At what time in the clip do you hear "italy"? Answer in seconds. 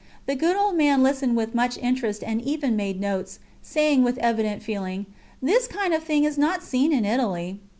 7.05-7.59